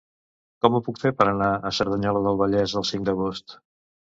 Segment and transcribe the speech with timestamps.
[0.65, 3.57] Com ho puc fer per anar a Cerdanyola del Vallès el cinc d'agost?